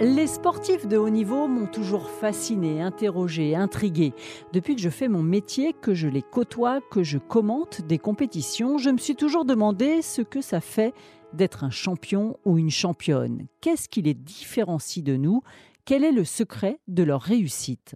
[0.00, 4.14] Les sportifs de haut niveau m'ont toujours fasciné, interrogé, intrigué.
[4.52, 8.78] Depuis que je fais mon métier, que je les côtoie, que je commente des compétitions,
[8.78, 10.94] je me suis toujours demandé ce que ça fait
[11.34, 13.46] d'être un champion ou une championne.
[13.60, 15.42] Qu'est-ce qui les différencie de nous?
[15.84, 17.94] Quel est le secret de leur réussite?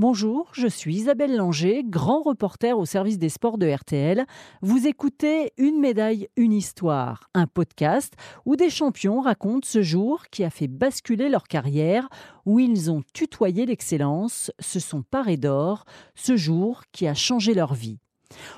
[0.00, 4.24] Bonjour, je suis Isabelle Langer, grand reporter au service des sports de RTL.
[4.62, 8.14] Vous écoutez Une médaille, une histoire, un podcast
[8.46, 12.08] où des champions racontent ce jour qui a fait basculer leur carrière,
[12.46, 17.74] où ils ont tutoyé l'excellence, se sont parés d'or, ce jour qui a changé leur
[17.74, 17.98] vie.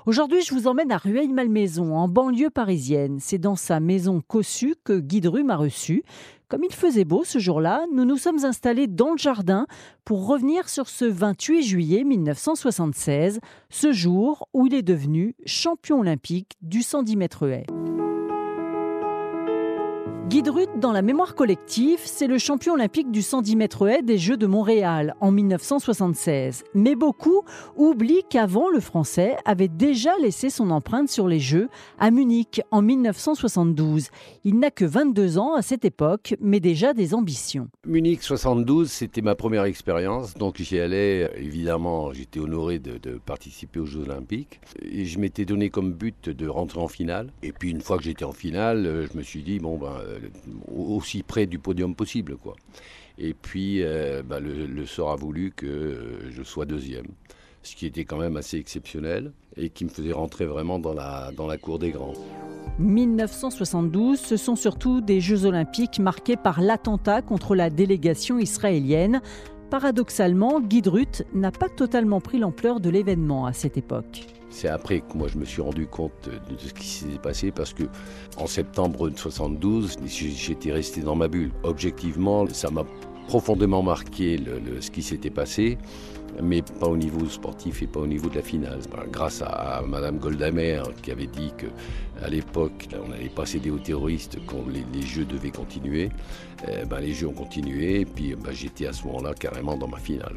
[0.06, 3.18] Aujourd'hui, je vous emmène à Rueil-Malmaison, en banlieue parisienne.
[3.20, 6.02] C'est dans sa maison cossue que Guy Dru m'a reçu.
[6.48, 9.66] Comme il faisait beau ce jour-là, nous nous sommes installés dans le jardin
[10.04, 13.40] pour revenir sur ce 28 juillet 1976,
[13.70, 17.66] ce jour où il est devenu champion olympique du 110 mètres haies.
[20.28, 24.18] Guy Drut, dans la mémoire collective, c'est le champion olympique du 110 mètres haies des
[24.18, 26.64] Jeux de Montréal en 1976.
[26.74, 27.42] Mais beaucoup
[27.76, 32.82] oublient qu'avant, le Français avait déjà laissé son empreinte sur les Jeux à Munich en
[32.82, 34.08] 1972.
[34.44, 37.68] Il n'a que 22 ans à cette époque, mais déjà des ambitions.
[37.86, 43.80] Munich 72, c'était ma première expérience, donc j'y allais, évidemment, j'étais honoré de, de, participer
[43.80, 44.60] aux Jeux olympiques.
[44.82, 47.32] Et je m'étais donné comme but de rentrer en finale.
[47.42, 49.92] Et puis une fois que j'étais en finale, je me suis dit, bon, ben
[50.74, 52.36] aussi près du podium possible.
[52.36, 52.54] Quoi.
[53.18, 57.06] Et puis, euh, bah, le, le, sort a voulu que je sois deuxième,
[57.62, 61.30] ce qui était quand même assez exceptionnel et qui me faisait rentrer vraiment dans la,
[61.36, 62.14] dans la cour des grands.
[62.78, 69.20] 1972, ce sont surtout des Jeux olympiques marqués par l'attentat contre la délégation israélienne.
[69.70, 74.26] Paradoxalement, Guy Drut n'a pas totalement pris l'ampleur de l'événement à cette époque.
[74.52, 77.72] C'est après que moi je me suis rendu compte de ce qui s'est passé parce
[77.72, 77.84] que
[78.36, 81.50] en septembre 72, j'étais resté dans ma bulle.
[81.64, 82.84] Objectivement, ça m'a
[83.26, 84.38] profondément marqué
[84.80, 85.78] ce qui s'était passé,
[86.42, 88.80] mais pas au niveau sportif et pas au niveau de la finale.
[89.10, 91.66] Grâce à, à Madame Goldamer qui avait dit que
[92.22, 96.10] à l'époque on n'allait pas céder aux terroristes, que les, jeux devaient continuer,
[96.68, 99.88] eh ben, les jeux ont continué et puis ben, j'étais à ce moment-là carrément dans
[99.88, 100.36] ma finale.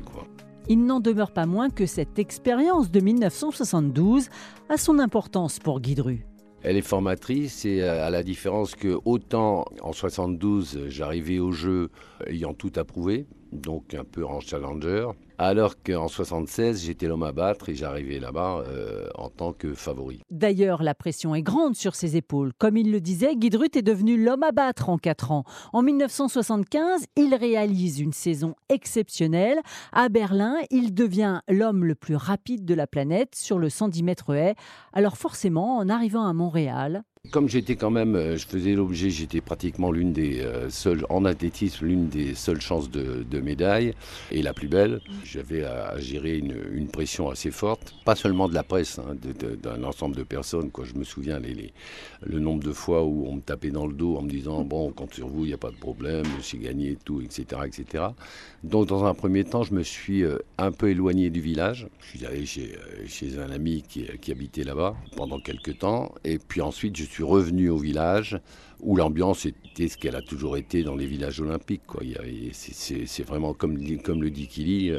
[0.67, 4.29] Il n'en demeure pas moins que cette expérience de 1972
[4.69, 6.25] a son importance pour Guy Dru.
[6.63, 11.91] Elle est formatrice et à la différence que autant en 72 j'arrivais au jeu
[12.25, 17.69] ayant tout approuvé, donc un peu en challenger, alors qu'en 76 j'étais l'homme à battre
[17.69, 20.21] et j'arrivais là-bas euh, en tant que favori.
[20.29, 22.53] D'ailleurs, la pression est grande sur ses épaules.
[22.57, 25.43] Comme il le disait, Guy Drut est devenu l'homme à battre en 4 ans.
[25.73, 29.59] En 1975, il réalise une saison exceptionnelle.
[29.91, 34.33] À Berlin, il devient l'homme le plus rapide de la planète sur le 110 mètres
[34.33, 34.55] haies.
[34.93, 39.91] Alors forcément, en arrivant à Montréal, comme j'étais quand même, je faisais l'objet, j'étais pratiquement
[39.91, 43.93] l'une des euh, seules, en athlétisme, l'une des seules chances de, médaille
[44.31, 45.01] et la plus belle.
[45.23, 49.15] J'avais à, gérer une, pression assez forte, pas seulement de la presse, hein,
[49.61, 50.71] d'un ensemble de personnes.
[50.71, 50.85] Quoi.
[50.85, 51.41] Je me souviens
[52.21, 54.87] le nombre de fois où on me tapait dans le dos en me disant bon,
[54.87, 58.05] on compte sur vous, il n'y a pas de problème, c'est gagné, tout, etc., etc.
[58.63, 61.87] Donc dans un premier temps, je me suis euh, un peu éloigné du village.
[61.99, 62.75] Je suis allé chez,
[63.07, 67.14] chez un ami qui, qui habitait là-bas pendant quelques temps, et puis ensuite je suis
[67.15, 68.39] suis revenu au village
[68.81, 71.83] où l'ambiance était ce qu'elle a toujours été dans les villages olympiques.
[72.51, 74.91] C'est vraiment comme, le dit Kili,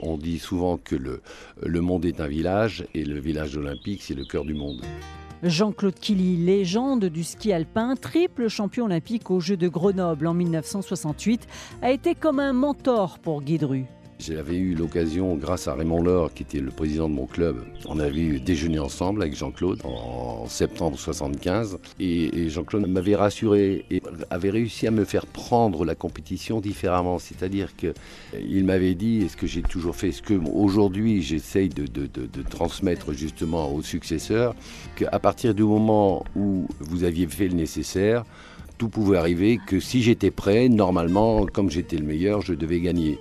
[0.00, 1.22] on dit souvent que le,
[1.62, 4.82] le monde est un village et le village olympique c'est le cœur du monde.
[5.42, 11.48] Jean-Claude Killy, légende du ski alpin, triple champion olympique aux Jeux de Grenoble en 1968,
[11.82, 13.86] a été comme un mentor pour Guy Dru.
[14.22, 17.98] J'avais eu l'occasion, grâce à Raymond Laure, qui était le président de mon club, on
[17.98, 21.78] avait eu déjeuné ensemble avec Jean-Claude en septembre 75.
[21.98, 24.00] Et, Jean-Claude m'avait rassuré et
[24.30, 27.18] avait réussi à me faire prendre la compétition différemment.
[27.18, 31.86] C'est-à-dire qu'il m'avait dit, et ce que j'ai toujours fait, ce que aujourd'hui j'essaye de,
[32.48, 34.54] transmettre justement aux successeurs,
[34.94, 38.24] qu'à partir du moment où vous aviez fait le nécessaire,
[38.78, 43.18] tout pouvait arriver, que si j'étais prêt, normalement, comme j'étais le meilleur, je devais gagner.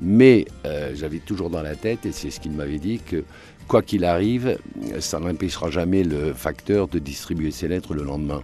[0.00, 3.24] Mais euh, j'avais toujours dans la tête, et c'est ce qu'il m'avait dit, que
[3.68, 4.58] quoi qu'il arrive,
[4.98, 8.42] ça n'empêchera jamais le facteur de distribuer ses lettres le lendemain.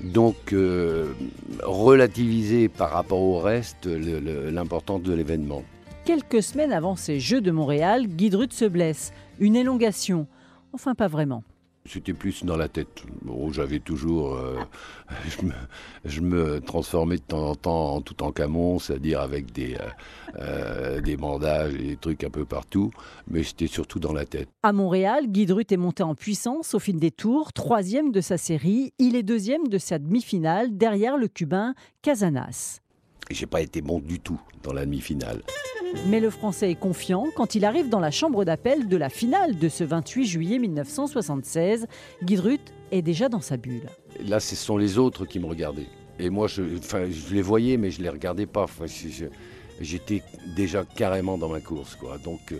[0.00, 1.12] Donc, euh,
[1.62, 5.62] relativiser par rapport au reste l'importance de l'événement.
[6.04, 9.12] Quelques semaines avant ces Jeux de Montréal, Guy Drut se blesse.
[9.38, 10.26] Une élongation.
[10.72, 11.44] Enfin, pas vraiment.
[11.86, 13.02] C'était plus dans la tête.
[13.50, 14.36] J'avais toujours.
[14.36, 14.58] Euh,
[15.28, 15.52] je, me,
[16.06, 19.88] je, me, transformais de temps en temps en tout en camon, c'est-à-dire avec des, euh,
[20.36, 22.90] euh, des bandages et des trucs un peu partout,
[23.28, 24.48] mais c'était surtout dans la tête.
[24.62, 28.38] À Montréal, Guy Drut est monté en puissance au fil des tours, troisième de sa
[28.38, 28.94] série.
[28.98, 32.80] Il est deuxième de sa demi-finale, derrière le Cubain Casanas.
[33.30, 35.42] J'ai pas été bon du tout dans la demi-finale.
[36.08, 39.58] Mais le Français est confiant quand il arrive dans la chambre d'appel de la finale
[39.58, 41.86] de ce 28 juillet 1976.
[42.22, 42.60] Guidrut
[42.90, 43.88] est déjà dans sa bulle.
[44.26, 45.86] Là, ce sont les autres qui me regardaient.
[46.18, 48.66] Et moi, je, enfin, je les voyais, mais je les regardais pas.
[49.80, 50.22] J'étais
[50.56, 51.96] déjà carrément dans ma course.
[51.96, 52.18] Quoi.
[52.18, 52.54] Donc,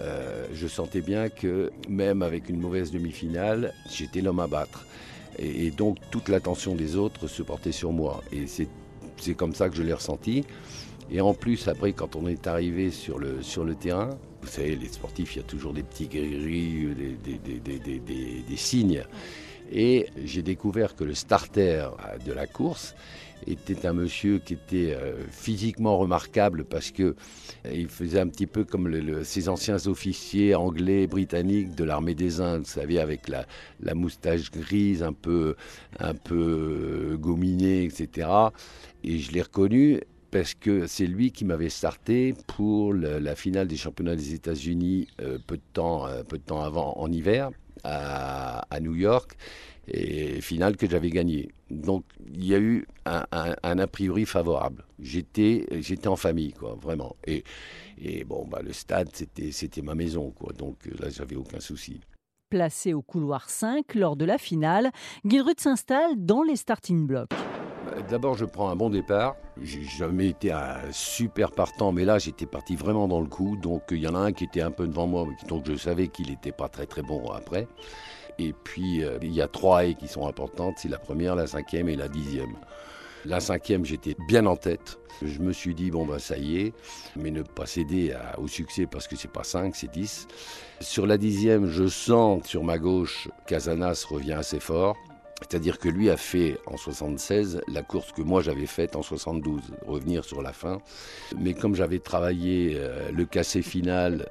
[0.00, 4.86] euh, je sentais bien que même avec une mauvaise demi-finale, j'étais l'homme à battre.
[5.38, 8.22] Et, et donc, toute l'attention des autres se portait sur moi.
[8.32, 8.68] Et c'est
[9.36, 10.44] comme ça que je l'ai ressenti.
[11.10, 13.40] Et en plus, après, quand on est arrivé sur le,
[13.74, 14.10] terrain,
[14.42, 16.94] vous savez, les sportifs, il y a toujours des petits gris-gris,
[17.24, 19.04] des, des, signes.
[19.70, 21.88] Et j'ai découvert que le starter
[22.24, 22.94] de la course
[23.46, 28.46] était un monsieur qui était euh, physiquement remarquable parce que euh, il faisait un petit
[28.46, 33.46] peu comme ces anciens officiers anglais, britanniques de l'armée des Indes, vous savez, avec la,
[33.94, 35.56] moustache grise, un peu,
[35.98, 38.28] un peu euh, gominée, etc.
[39.04, 40.00] Et je l'ai reconnu
[40.30, 45.08] parce que c'est lui qui m'avait starté pour la finale des championnats des États-Unis
[45.46, 46.04] peu de temps
[46.62, 47.50] avant, en hiver,
[47.84, 49.36] à, New York,
[49.86, 51.48] et finale que j'avais gagnée.
[51.70, 53.24] Donc il y a eu un,
[53.62, 54.84] a priori favorable.
[55.00, 57.16] J'étais, j'étais en famille, quoi, vraiment.
[57.26, 57.44] Et,
[58.00, 60.52] et bon, bah, le stade, c'était, c'était ma maison, quoi.
[60.52, 62.00] Donc là, j'avais aucun souci.
[62.50, 64.90] Placé au couloir 5 lors de la finale,
[65.26, 67.28] Guilrud s'installe dans les starting blocks.
[68.08, 69.36] D'abord, je prends un bon départ.
[69.60, 73.56] J'ai jamais été un super partant, mais là, j'étais parti vraiment dans le coup.
[73.56, 76.08] Donc, il y en a un qui était un peu devant moi, donc je savais
[76.08, 77.68] qu'il n'était pas très très bon après.
[78.38, 80.76] Et puis, euh, il y a trois haies qui sont importantes.
[80.78, 82.56] C'est la première, la cinquième et la dixième.
[83.24, 84.98] La cinquième, j'étais bien en tête.
[85.22, 86.72] Je me suis dit, bon, bah, ça y est,
[87.16, 90.28] mais ne pas céder au succès parce que c'est pas 5, c'est 10.
[90.80, 94.96] Sur la dixième, je sens sur ma gauche, Casanas revient assez fort.
[95.40, 99.62] C'est-à-dire que lui a fait en 76 la course que moi j'avais faite en 72,
[99.86, 100.78] revenir sur la fin.
[101.38, 104.26] Mais comme j'avais travaillé euh, le cassé final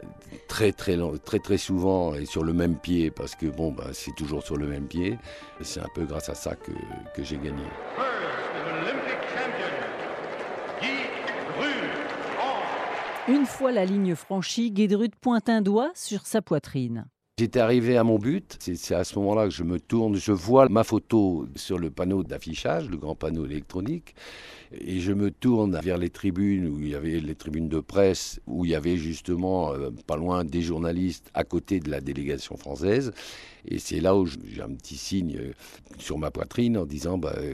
[0.47, 4.15] très très très très souvent et sur le même pied, parce que bon, bah, c'est
[4.15, 5.17] toujours sur le même pied,
[5.61, 6.71] c'est un peu grâce à ça que,
[7.15, 7.63] que j'ai gagné.
[13.29, 17.07] Une fois la ligne franchie, Guédrut pointe un doigt sur sa poitrine.
[17.39, 20.67] J'étais arrivé à mon but, c'est à ce moment-là que je me tourne, je vois
[20.69, 24.15] ma photo sur le panneau d'affichage, le grand panneau électronique,
[24.71, 28.39] et je me tourne vers les tribunes où il y avait les tribunes de presse,
[28.47, 32.57] où il y avait justement euh, pas loin des journalistes à côté de la délégation
[32.57, 33.13] française.
[33.67, 35.51] Et c'est là où j'ai un petit signe euh,
[35.99, 37.53] sur ma poitrine en disant bah, euh,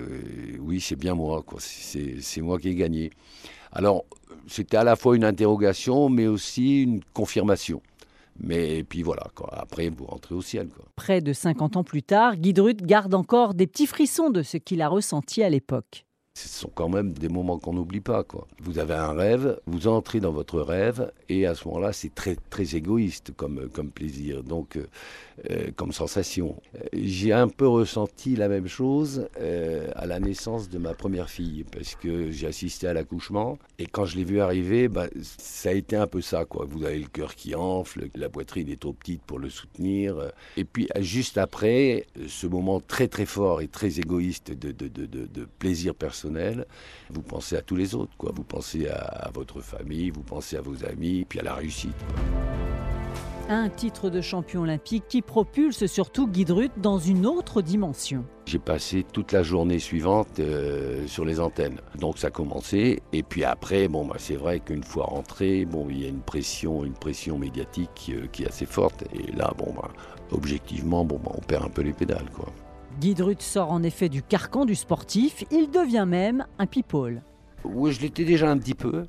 [0.62, 3.12] oui, c'est bien moi, c'est moi qui ai gagné.
[3.74, 4.06] Alors,
[4.48, 7.82] c'était à la fois une interrogation, mais aussi une confirmation.
[8.40, 10.70] Mais puis voilà, après vous rentrez au ciel.
[10.96, 14.82] Près de 50 ans plus tard, Guidrut garde encore des petits frissons de ce qu'il
[14.82, 16.06] a ressenti à l'époque.
[16.36, 18.26] Ce sont quand même des moments qu'on n'oublie pas.
[18.60, 22.36] Vous avez un rêve, vous entrez dans votre rêve, et à ce moment-là, c'est très,
[22.50, 24.88] très égoïste comme, comme plaisir, donc euh,
[25.52, 26.60] euh, comme sensation.
[26.92, 31.66] J'ai un peu ressenti la même chose euh, à la naissance de ma première fille,
[31.72, 35.74] parce que j'ai assisté à l'accouchement, et quand je l'ai vu arriver, bah, ça a
[35.74, 36.46] été un peu ça.
[36.68, 40.66] Vous avez le cœur qui enfle, la poitrine est trop petite pour le soutenir, et
[40.66, 46.23] puis juste après, ce moment très très fort et très égoïste de plaisir personnel,
[47.10, 48.32] vous pensez à tous les autres, quoi.
[48.36, 51.96] Vous pensez à, votre famille, vous pensez à vos amis, puis à la réussite.
[53.50, 58.24] Un titre de champion olympique qui propulse surtout Guidrut dans une autre dimension.
[58.46, 61.82] J'ai passé toute la journée suivante euh, sur les antennes.
[62.00, 63.02] Donc ça a commencé.
[63.12, 66.22] Et puis après, bon, bah, c'est vrai qu'une fois rentré, bon, il y a une
[66.22, 69.04] pression, une pression médiatique euh, qui est assez forte.
[69.14, 69.90] Et là, bon, bah,
[70.32, 72.30] objectivement, bon, bah, on perd un peu les pédales.
[72.34, 72.46] Quoi.
[73.00, 77.22] Guidrut sort en effet du carcan du sportif, il devient même un people.
[77.64, 79.06] Oui, je l'étais déjà un petit peu.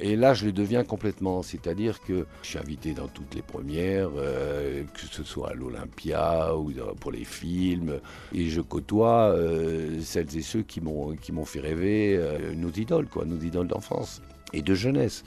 [0.00, 1.42] Et là, je le deviens complètement.
[1.42, 6.56] C'est-à-dire que je suis invité dans toutes les premières, euh, que ce soit à l'Olympia
[6.56, 8.00] ou pour les films.
[8.34, 13.24] Et je côtoie euh, celles et ceux qui m'ont fait rêver euh, nos idoles, quoi,
[13.24, 14.22] nos idoles d'enfance
[14.52, 15.24] et de jeunesse.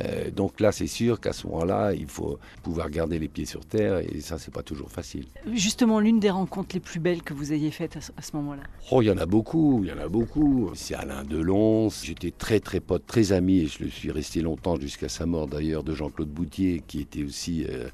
[0.00, 3.64] Euh, donc là, c'est sûr qu'à ce moment-là, il faut pouvoir garder les pieds sur
[3.64, 5.26] terre et ça, c'est pas toujours facile.
[5.52, 9.02] Justement, l'une des rencontres les plus belles que vous ayez faites à ce, moment-là Oh,
[9.02, 10.70] il y en a beaucoup, il y en a beaucoup.
[10.74, 11.88] C'est Alain Delon.
[11.90, 15.46] J'étais très, très pote, très ami et je le suis resté longtemps jusqu'à sa mort
[15.46, 17.88] d'ailleurs de Jean-Claude Boutier, qui était aussi euh,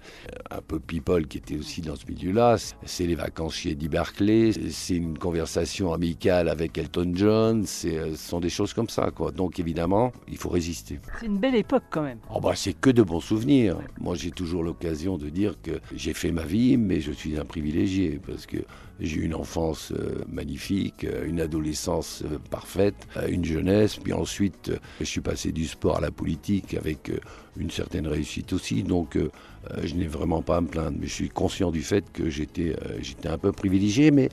[0.51, 2.57] un peu people, qui était aussi dans ce milieu-là.
[2.85, 4.53] C'est les vacances chez Eddie Barclay.
[4.71, 7.65] C'est une conversation amicale avec Elton John.
[7.85, 9.33] Euh, ce sont des choses comme ça, quoi.
[9.33, 11.01] Donc évidemment, il faut résister.
[11.21, 12.19] C'est une belle époque quand même.
[12.35, 13.79] Oh bah, c'est que de bons souvenirs.
[14.01, 17.45] Moi, j'ai toujours l'occasion de dire que j'ai fait ma vie, mais je suis un
[17.45, 18.59] privilégié parce que
[19.01, 19.93] J'ai eu une enfance
[20.29, 26.11] magnifique, une adolescence parfaite, une jeunesse, puis ensuite je suis passé du sport à la
[26.11, 27.13] politique avec
[27.57, 28.83] une certaine réussite aussi.
[28.83, 29.17] Donc
[29.83, 32.75] je n'ai vraiment pas à me plaindre, mais je suis conscient du fait que j'étais
[33.01, 34.31] j'étais un peu privilégié, mais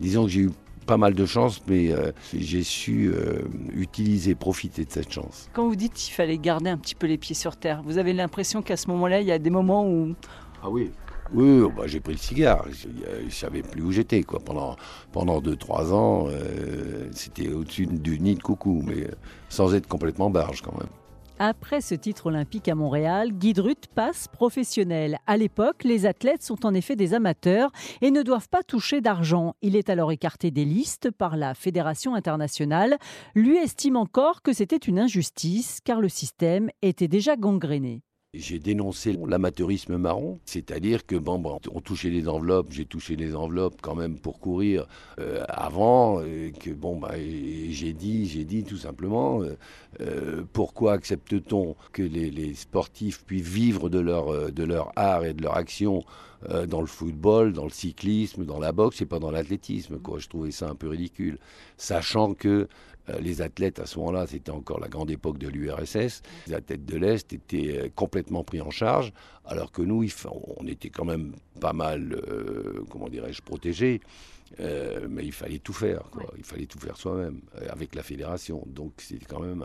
[0.00, 0.50] disons que j'ai eu
[0.86, 3.42] pas mal de chance, mais euh, j'ai su euh,
[3.74, 5.50] utiliser, profiter de cette chance.
[5.52, 8.12] Quand vous dites qu'il fallait garder un petit peu les pieds sur terre, vous avez
[8.12, 10.14] l'impression qu'à ce moment-là, il y a des moments où...
[10.62, 10.90] Ah oui
[11.34, 12.64] oui, oh, bah, j'ai pris le cigare.
[12.70, 12.86] Je
[13.24, 14.22] ne savais plus où j'étais.
[14.22, 14.38] Quoi.
[14.38, 14.76] Pendant,
[15.10, 19.08] pendant 2-3 ans, euh, c'était au-dessus du nid de coucou, mais
[19.48, 20.88] sans être complètement barge quand même.
[21.38, 23.52] Après ce titre olympique à Montréal, Guy
[23.94, 25.18] passe professionnel.
[25.26, 29.54] À l'époque, les athlètes sont en effet des amateurs et ne doivent pas toucher d'argent.
[29.60, 32.96] Il est alors écarté des listes par la Fédération internationale.
[33.34, 38.05] Lui estime encore que c'était une injustice car le système était déjà gangréné.
[38.38, 43.80] J'ai dénoncé l'amateurisme marron, c'est-à-dire que bon, on touchait les enveloppes, j'ai touché les enveloppes
[43.80, 44.86] quand même pour courir
[45.18, 46.20] euh, avant,
[46.60, 49.56] que bon, bah, j'ai dit, j'ai dit tout simplement, euh,
[50.00, 56.02] euh, pourquoi accepte-t-on que les, sportifs puissent vivre de leur art et de leur action
[56.68, 59.98] dans le football, dans le cyclisme, dans la boxe et pas dans l'athlétisme.
[59.98, 60.18] Quoi.
[60.18, 61.38] Je trouvais ça un peu ridicule.
[61.76, 62.68] Sachant que
[63.08, 66.22] euh, les athlètes, à ce moment-là, c'était encore la grande époque de l'URSS.
[66.46, 69.12] Les athlètes de l'Est étaient euh, complètement pris en charge,
[69.44, 70.06] alors que nous,
[70.58, 74.00] on était quand même pas mal, euh, comment dirais-je, protégés.
[74.58, 76.02] Mais il fallait tout faire,
[76.36, 78.62] il fallait tout faire soi-même avec la fédération.
[78.66, 79.64] Donc c'était quand même.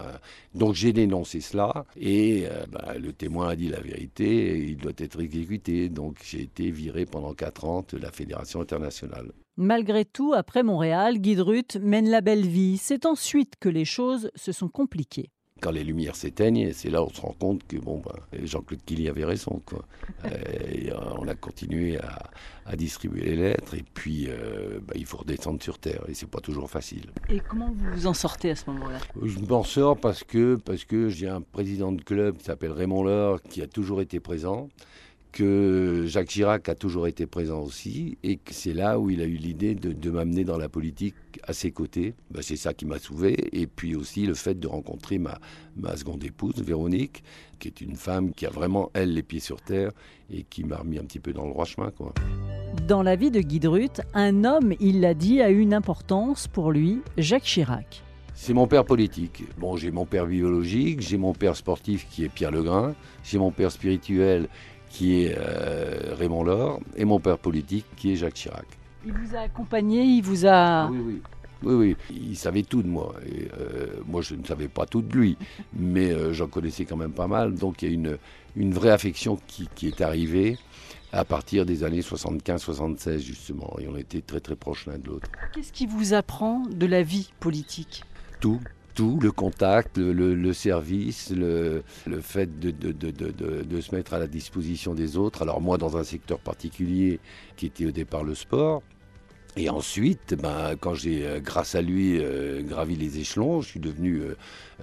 [0.55, 4.57] Donc j'ai dénoncé cela et bah, le témoin a dit la vérité.
[4.57, 5.89] il doit être exécuté.
[5.89, 9.31] Donc j'ai été viré pendant quatre ans de la fédération internationale.
[9.57, 11.37] Malgré tout, après Montréal, Guy
[11.81, 12.77] mène la belle vie.
[12.77, 15.29] C'est ensuite que les choses se sont compliquées.
[15.61, 18.81] Quand les lumières s'éteignent, c'est là où on se rend compte que bon, ben, Jean-Claude
[18.85, 19.61] Killy avait raison.
[19.65, 19.85] Quoi.
[20.25, 25.61] Euh, on a continué à, distribuer les lettres et puis euh, ben, il faut redescendre
[25.61, 27.05] sur Terre et c'est pas toujours facile.
[27.29, 28.99] Et comment vous vous en sortez à ce moment-là?
[29.21, 33.03] Je m'en sors parce que, parce que j'ai un président de club qui s'appelle Raymond
[33.03, 34.69] Laure qui a toujours été présent
[35.31, 39.25] que Jacques Chirac a toujours été présent aussi et que c'est là où il a
[39.25, 42.13] eu l'idée de, m'amener dans la politique à ses côtés.
[42.31, 43.37] Ben, c'est ça qui m'a sauvé.
[43.53, 45.39] Et puis aussi le fait de rencontrer ma,
[45.77, 47.23] ma seconde épouse, Véronique,
[47.59, 49.91] qui est une femme qui a vraiment, elle, les pieds sur terre
[50.29, 51.91] et qui m'a remis un petit peu dans le droit chemin.
[51.91, 52.13] Quoi.
[52.87, 56.47] Dans la vie de Guy Drut, un homme, il l'a dit, a eu une importance
[56.47, 58.03] pour lui, Jacques Chirac.
[58.33, 59.43] C'est mon père politique.
[59.59, 63.51] Bon, j'ai mon père biologique, j'ai mon père sportif qui est Pierre Legrain, j'ai mon
[63.51, 64.47] père spirituel
[64.91, 68.65] qui est euh, Raymond Laure, et mon père politique, qui est Jacques Chirac.
[69.05, 70.83] Il vous a accompagné, il vous a...
[70.83, 71.21] Ah oui, oui.
[71.63, 73.13] Oui, oui, il savait tout de moi.
[73.27, 75.37] Et, euh, moi, je ne savais pas tout de lui,
[75.73, 77.53] mais euh, j'en connaissais quand même pas mal.
[77.53, 78.17] Donc, il y a une,
[78.55, 80.57] une vraie affection qui, qui est arrivée
[81.11, 83.75] à partir des années 75-76, justement.
[83.79, 85.29] Et on était très, très proches l'un de l'autre.
[85.53, 88.03] Qu'est-ce qui vous apprend de la vie politique?
[88.39, 88.59] Tout
[88.93, 91.83] tout, le contact, le, service, le,
[92.21, 95.41] fait de, se mettre à la disposition des autres.
[95.41, 97.19] Alors moi, dans un secteur particulier
[97.55, 98.83] qui était au départ le sport.
[99.57, 103.79] Et ensuite, ben, quand j'ai, euh, grâce à lui, euh, gravi les échelons, je suis
[103.79, 104.21] devenu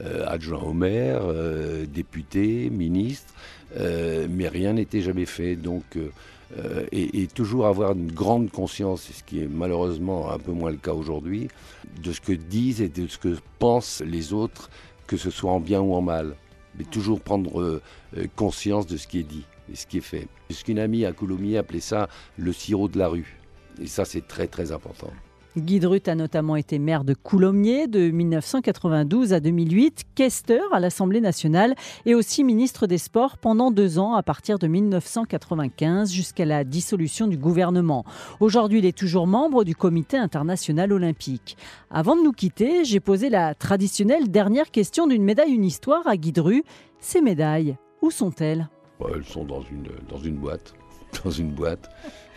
[0.02, 1.22] euh, adjoint au maire,
[1.88, 3.32] député, ministre,
[3.74, 5.56] mais rien n'était jamais fait.
[5.56, 5.96] Donc
[6.56, 10.78] euh, et, toujours avoir une grande conscience, ce qui est malheureusement un peu moins le
[10.78, 11.48] cas aujourd'hui,
[12.02, 14.70] de ce que disent et de ce que pensent les autres,
[15.06, 16.36] que ce soit en bien ou en mal.
[16.78, 17.82] Mais toujours prendre euh,
[18.36, 20.28] conscience de ce qui est dit et ce qui est fait.
[20.50, 22.08] Ce qu'une amie à Coulommiers appelait ça
[22.38, 23.37] le sirop de la rue.
[23.80, 25.10] Et ça, c'est très très important.
[25.56, 31.20] Guy Drut a notamment été maire de Coulommiers de 1992 à 2008, questeur à l'Assemblée
[31.20, 31.74] nationale
[32.06, 37.26] et aussi ministre des Sports pendant deux ans à partir de 1995 jusqu'à la dissolution
[37.26, 38.04] du gouvernement.
[38.40, 41.56] Aujourd'hui, il est toujours membre du Comité international olympique.
[41.90, 46.16] Avant de nous quitter, j'ai posé la traditionnelle dernière question d'une médaille, une histoire à
[46.16, 46.64] Guy Drut.
[47.00, 48.68] Ces médailles, où sont-elles?
[49.14, 50.74] Elles sont dans une, dans une boîte.
[51.24, 51.88] Dans une boîte.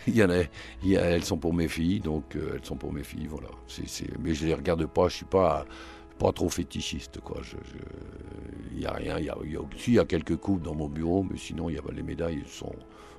[0.06, 0.42] Il y en a,
[0.84, 3.48] elles sont pour mes filles, donc euh, elles sont pour mes filles, voilà.
[4.20, 5.64] mais je les regarde pas, je suis pas,
[6.18, 7.40] pas trop fétichiste, quoi.
[8.72, 9.36] Il n'y a rien, il y a,
[9.88, 12.50] y a quelques coupes dans mon bureau, mais sinon, il y a, les médailles, elles
[12.50, 12.74] sont,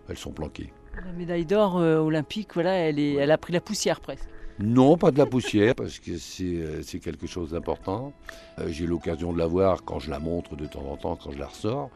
[0.09, 0.73] elles sont planquées.
[1.05, 4.27] La médaille d'or euh, olympique, voilà, elle, est, elle a pris la poussière presque.
[4.59, 8.13] Non, pas de la poussière, parce que c'est euh, quelque chose d'important.
[8.67, 11.39] J'ai l'occasion de la voir quand je la montre de temps en temps, quand je
[11.39, 11.89] la ressors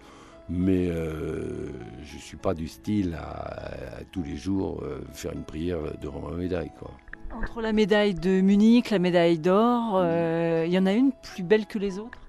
[0.50, 1.70] mais euh,
[2.04, 6.30] je ne suis pas du style à, tous les jours euh, faire une prière devant
[6.30, 6.72] ma médaille.
[6.80, 6.92] Quoi.
[7.36, 11.44] Entre la médaille de Munich, la médaille d'or, euh, il y en a une plus
[11.44, 12.20] belle que les autres?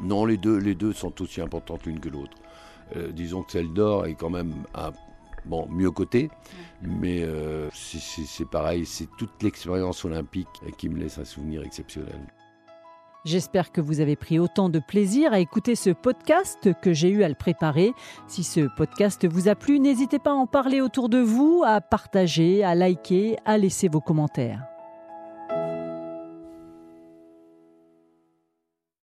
[0.00, 2.36] Non, les deux, les deux sont aussi importantes l'une que l'autre.
[3.12, 4.92] disons que celle d'or est quand même un
[5.46, 6.30] Bon, mieux côté,
[6.80, 7.22] mais
[7.70, 12.18] c'est pareil, c'est toute l'expérience olympique qui me laisse un souvenir exceptionnel.
[13.24, 17.22] J'espère que vous avez pris autant de plaisir à écouter ce podcast que j'ai eu
[17.22, 17.92] à le préparer.
[18.26, 21.80] Si ce podcast vous a plu, n'hésitez pas à en parler autour de vous, à
[21.80, 24.73] partager, à liker, à laisser vos commentaires.